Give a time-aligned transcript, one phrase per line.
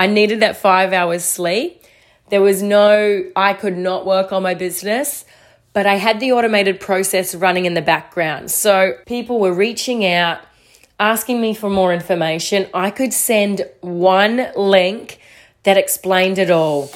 [0.00, 1.84] I needed that five hours sleep.
[2.30, 5.26] There was no, I could not work on my business,
[5.74, 8.50] but I had the automated process running in the background.
[8.50, 10.40] So people were reaching out,
[10.98, 12.66] asking me for more information.
[12.72, 15.20] I could send one link
[15.64, 16.90] that explained it all.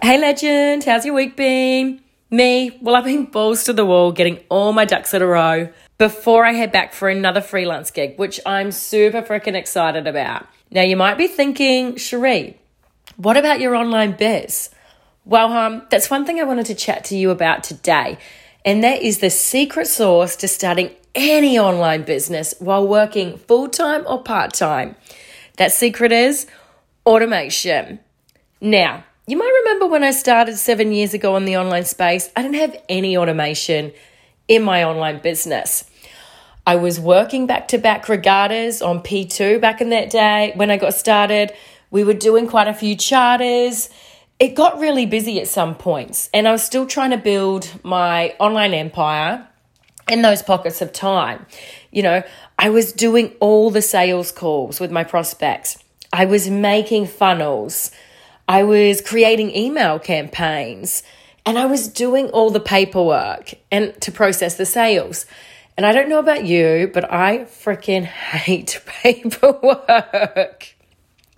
[0.00, 2.00] Hey, legend, how's your week been?
[2.30, 5.68] Me, well, I've been balls to the wall getting all my ducks in a row
[5.98, 10.46] before I head back for another freelance gig, which I'm super freaking excited about.
[10.70, 12.54] Now, you might be thinking, Sheree,
[13.16, 14.70] what about your online biz?
[15.24, 18.18] Well, um, that's one thing I wanted to chat to you about today,
[18.64, 24.04] and that is the secret sauce to starting any online business while working full time
[24.06, 24.94] or part time.
[25.56, 26.46] That secret is
[27.04, 27.98] automation.
[28.60, 32.42] Now, you might remember when I started seven years ago in the online space, I
[32.42, 33.92] didn't have any automation
[34.48, 35.84] in my online business.
[36.66, 40.76] I was working back to back regattas on P2 back in that day when I
[40.76, 41.52] got started.
[41.90, 43.88] We were doing quite a few charters.
[44.38, 48.34] It got really busy at some points, and I was still trying to build my
[48.38, 49.48] online empire
[50.08, 51.46] in those pockets of time.
[51.90, 52.22] You know,
[52.58, 55.78] I was doing all the sales calls with my prospects,
[56.12, 57.90] I was making funnels.
[58.48, 61.02] I was creating email campaigns
[61.48, 65.24] and I was doing all the paperwork and to process the sales.
[65.78, 70.74] And I don't know about you, but I freaking hate paperwork.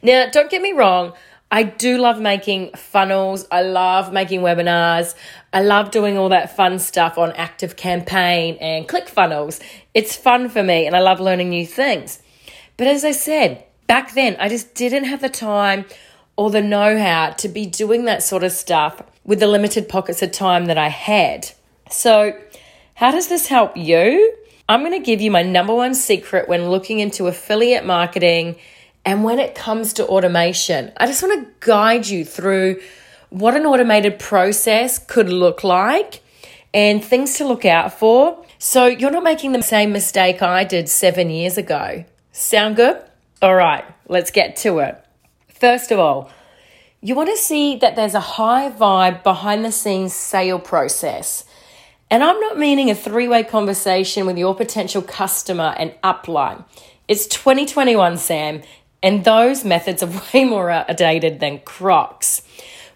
[0.02, 1.12] Now, don't get me wrong,
[1.52, 3.46] I do love making funnels.
[3.52, 5.14] I love making webinars.
[5.52, 9.60] I love doing all that fun stuff on Active Campaign and ClickFunnels.
[9.94, 12.20] It's fun for me and I love learning new things.
[12.76, 15.86] But as I said, back then, I just didn't have the time
[16.36, 20.22] or the know how to be doing that sort of stuff with the limited pockets
[20.22, 21.50] of time that I had.
[21.90, 22.38] So,
[22.94, 24.34] how does this help you?
[24.68, 28.56] I'm going to give you my number one secret when looking into affiliate marketing
[29.04, 30.92] and when it comes to automation.
[30.96, 32.80] I just want to guide you through
[33.30, 36.22] what an automated process could look like
[36.72, 40.88] and things to look out for so you're not making the same mistake I did
[40.90, 42.04] seven years ago.
[42.32, 43.00] Sound good?
[43.40, 44.99] All right, let's get to it.
[45.60, 46.30] First of all,
[47.02, 51.44] you want to see that there's a high vibe behind the scenes sale process.
[52.10, 56.64] And I'm not meaning a three way conversation with your potential customer and upline.
[57.08, 58.62] It's 2021, Sam,
[59.02, 62.40] and those methods are way more outdated than Crocs.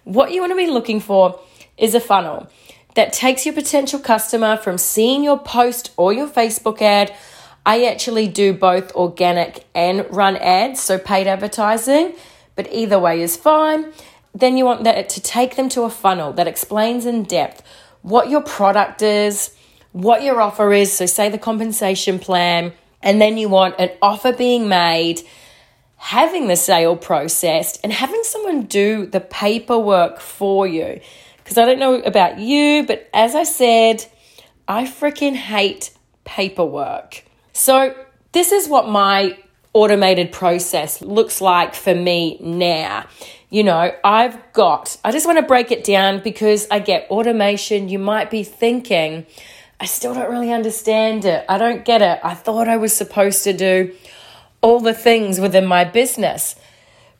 [0.04, 1.38] What you want to be looking for
[1.76, 2.48] is a funnel
[2.94, 7.14] that takes your potential customer from seeing your post or your Facebook ad.
[7.66, 12.14] I actually do both organic and run ads, so paid advertising
[12.56, 13.92] but either way is fine.
[14.34, 17.62] Then you want that to take them to a funnel that explains in depth
[18.02, 19.54] what your product is,
[19.92, 22.72] what your offer is, so say the compensation plan,
[23.02, 25.22] and then you want an offer being made,
[25.96, 31.00] having the sale processed, and having someone do the paperwork for you.
[31.38, 34.04] Because I don't know about you, but as I said,
[34.66, 35.90] I freaking hate
[36.24, 37.24] paperwork.
[37.52, 37.94] So,
[38.32, 39.38] this is what my
[39.74, 43.06] automated process looks like for me now.
[43.50, 47.88] You know, I've got, I just want to break it down because I get automation.
[47.88, 49.26] You might be thinking,
[49.78, 51.44] I still don't really understand it.
[51.48, 52.20] I don't get it.
[52.24, 53.94] I thought I was supposed to do
[54.62, 56.56] all the things within my business.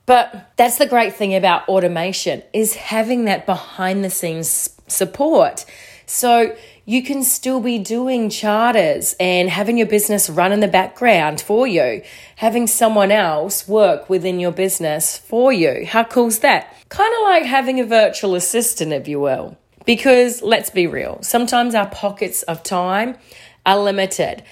[0.06, 5.64] But that's the great thing about automation is having that behind the scenes support.
[6.06, 11.40] So you can still be doing charters and having your business run in the background
[11.40, 12.02] for you,
[12.36, 15.86] having someone else work within your business for you.
[15.86, 16.74] How cool is that?
[16.90, 19.56] Kind of like having a virtual assistant, if you will.
[19.86, 23.16] Because let's be real, sometimes our pockets of time
[23.66, 24.42] are limited.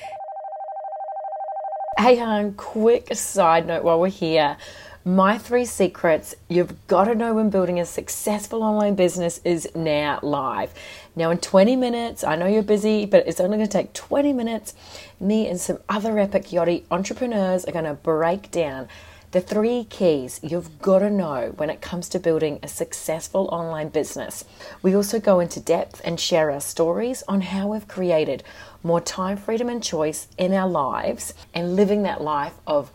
[1.98, 4.56] Hey, hon, quick side note while we're here.
[5.04, 10.20] My three secrets you've got to know when building a successful online business is now
[10.22, 10.72] live.
[11.16, 14.32] Now, in 20 minutes, I know you're busy, but it's only going to take 20
[14.32, 14.74] minutes.
[15.18, 18.86] Me and some other epic yachty entrepreneurs are going to break down
[19.32, 23.88] the three keys you've got to know when it comes to building a successful online
[23.88, 24.44] business.
[24.82, 28.44] We also go into depth and share our stories on how we've created
[28.84, 32.92] more time, freedom, and choice in our lives and living that life of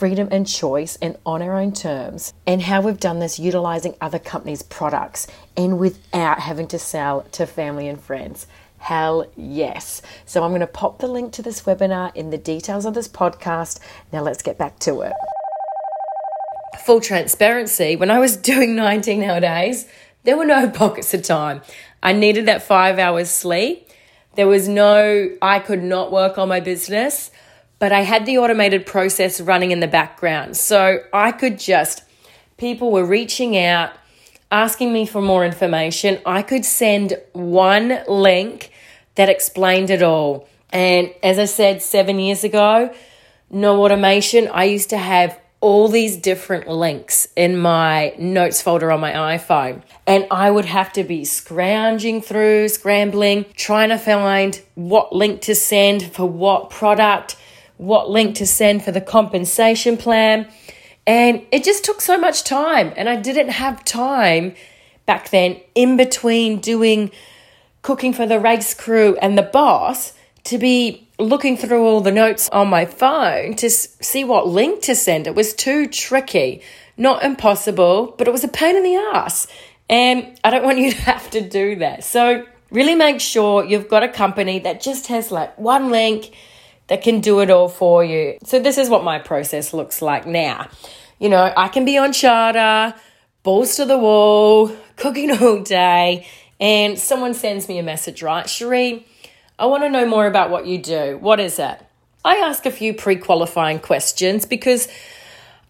[0.00, 4.18] freedom and choice and on our own terms, and how we've done this utilizing other
[4.18, 5.26] companies' products
[5.58, 8.46] and without having to sell to family and friends.
[8.78, 10.00] Hell yes.
[10.24, 13.08] So I'm going to pop the link to this webinar in the details of this
[13.08, 13.78] podcast.
[14.10, 15.12] Now let's get back to it.
[16.86, 19.86] Full transparency, when I was doing 19 hour days,
[20.24, 21.60] there were no pockets of time.
[22.02, 23.86] I needed that five hours sleep,
[24.34, 27.30] There was no, I could not work on my business,
[27.80, 30.56] but I had the automated process running in the background.
[30.56, 32.04] So I could just,
[32.58, 33.90] people were reaching out,
[34.52, 36.20] asking me for more information.
[36.24, 38.70] I could send one link
[39.16, 40.46] that explained it all.
[40.68, 42.94] And as I said seven years ago,
[43.50, 44.48] no automation.
[44.48, 49.82] I used to have all these different links in my notes folder on my iPhone.
[50.06, 55.54] And I would have to be scrounging through, scrambling, trying to find what link to
[55.54, 57.36] send for what product,
[57.80, 60.46] what link to send for the compensation plan.
[61.06, 62.92] And it just took so much time.
[62.94, 64.54] And I didn't have time
[65.06, 67.10] back then in between doing
[67.80, 70.12] cooking for the race crew and the boss
[70.44, 74.94] to be looking through all the notes on my phone to see what link to
[74.94, 75.26] send.
[75.26, 76.60] It was too tricky.
[76.98, 79.46] Not impossible, but it was a pain in the ass.
[79.88, 82.04] And I don't want you to have to do that.
[82.04, 86.30] So, really make sure you've got a company that just has like one link
[86.90, 88.36] that can do it all for you.
[88.44, 90.68] So, this is what my process looks like now.
[91.20, 92.94] You know, I can be on charter,
[93.44, 96.26] balls to the wall, cooking all day,
[96.58, 98.44] and someone sends me a message, right?
[98.44, 99.04] Sheree,
[99.56, 101.16] I want to know more about what you do.
[101.18, 101.80] What is it?
[102.24, 104.88] I ask a few pre qualifying questions because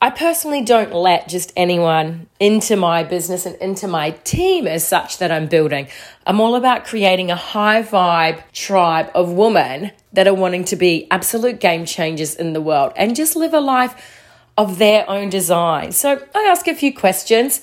[0.02, 5.18] I personally don't let just anyone into my business and into my team as such
[5.18, 5.88] that I'm building.
[6.26, 11.06] I'm all about creating a high vibe tribe of women that are wanting to be
[11.10, 14.16] absolute game changers in the world and just live a life
[14.56, 15.92] of their own design.
[15.92, 17.60] So I ask a few questions,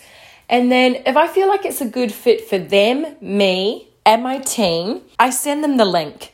[0.47, 4.37] and then if I feel like it's a good fit for them, me, and my
[4.37, 6.33] team, I send them the link.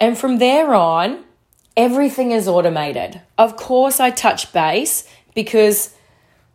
[0.00, 1.22] And from there on,
[1.76, 3.20] everything is automated.
[3.38, 5.94] Of course, I touch base because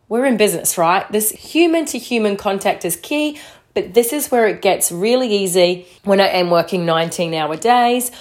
[0.07, 1.09] we're in business, right?
[1.11, 3.39] This human to human contact is key,
[3.73, 8.11] but this is where it gets really easy when I am working 19 hour days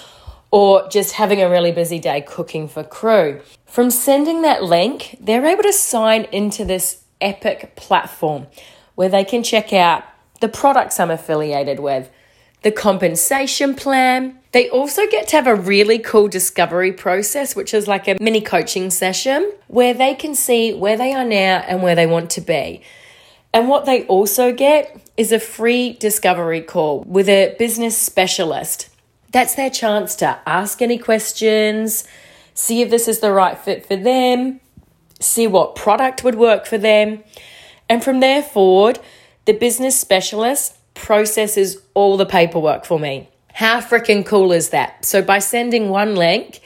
[0.51, 3.41] or just having a really busy day cooking for crew.
[3.65, 8.47] From sending that link, they're able to sign into this epic platform
[8.95, 10.03] where they can check out
[10.41, 12.09] the products I'm affiliated with,
[12.63, 14.38] the compensation plan.
[14.51, 18.41] They also get to have a really cool discovery process, which is like a mini
[18.41, 22.41] coaching session where they can see where they are now and where they want to
[22.41, 22.81] be.
[23.53, 28.89] And what they also get is a free discovery call with a business specialist.
[29.31, 32.07] That's their chance to ask any questions,
[32.55, 34.59] see if this is the right fit for them,
[35.19, 37.23] see what product would work for them.
[37.87, 38.99] And from there forward,
[39.45, 43.29] the business specialist processes all the paperwork for me.
[43.59, 45.03] How freaking cool is that?
[45.03, 46.61] So by sending one link,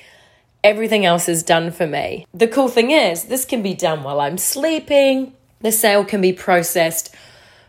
[0.64, 2.28] everything else is done for me.
[2.36, 5.34] The cool thing is, this can be done while I'm sleeping.
[5.62, 7.16] The sale can be processed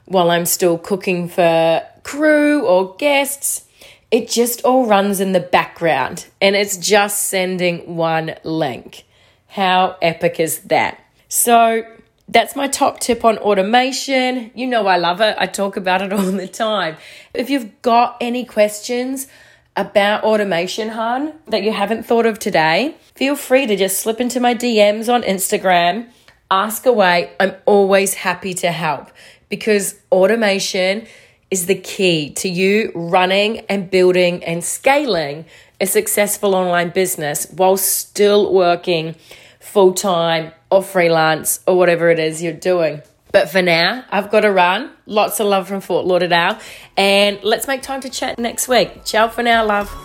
[0.04, 3.64] while I'm still cooking for crew or guests.
[4.10, 9.04] It just all runs in the background and it's just sending one link.
[9.46, 11.00] How epic is that?
[11.28, 11.86] So,
[12.28, 14.50] that's my top tip on automation.
[14.54, 15.36] You know, I love it.
[15.38, 16.96] I talk about it all the time.
[17.32, 19.26] If you've got any questions
[19.76, 24.40] about automation, hun, that you haven't thought of today, feel free to just slip into
[24.40, 26.08] my DMs on Instagram.
[26.50, 27.32] Ask away.
[27.40, 29.10] I'm always happy to help
[29.48, 31.06] because automation
[31.50, 35.44] is the key to you running and building and scaling
[35.80, 39.14] a successful online business while still working
[39.64, 43.02] full time or freelance or whatever it is you're doing.
[43.32, 44.92] But for now, I've got to run.
[45.06, 46.58] Lots of love from Fort Lauderdale.
[46.96, 49.04] And let's make time to chat next week.
[49.04, 50.03] Ciao for now, love.